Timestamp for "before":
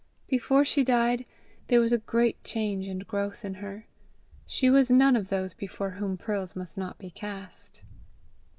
0.27-0.65, 5.53-5.91